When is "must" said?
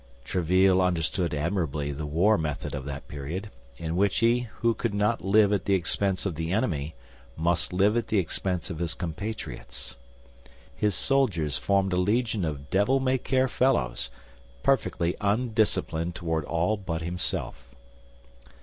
7.37-7.71